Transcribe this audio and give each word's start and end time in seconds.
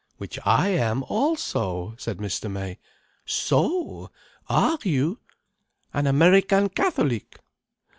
"Which 0.17 0.39
I 0.43 0.69
am 0.69 1.03
also," 1.09 1.93
said 1.99 2.17
Mr. 2.17 2.49
May. 2.49 2.79
"So! 3.23 4.09
Are 4.49 4.79
you? 4.81 5.19
An 5.93 6.07
American 6.07 6.69
Catholic?" 6.69 7.37